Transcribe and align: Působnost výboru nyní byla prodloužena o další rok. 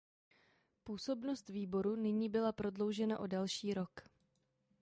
Působnost 0.83 1.49
výboru 1.49 1.95
nyní 1.95 2.29
byla 2.29 2.51
prodloužena 2.51 3.19
o 3.19 3.27
další 3.27 3.73
rok. 3.73 3.91